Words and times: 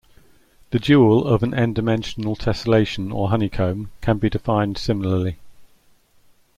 The 0.71 0.79
dual 0.79 1.27
of 1.27 1.43
an 1.43 1.53
"n"-dimensional 1.53 2.35
tessellation 2.35 3.13
or 3.13 3.29
honeycomb 3.29 3.91
can 4.01 4.17
be 4.17 4.31
defined 4.31 4.79
similarly. 4.79 5.37